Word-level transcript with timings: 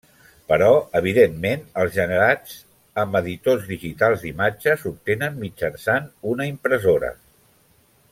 Però 0.51 0.69
evidentment 0.99 1.65
els 1.81 1.91
generats 1.97 2.55
amb 3.03 3.19
editors 3.19 3.67
digitals 3.75 4.25
d'imatge 4.25 4.75
s'obtenen 4.85 5.37
mitjançant 5.45 6.09
una 6.33 6.49
impressora. 6.55 7.13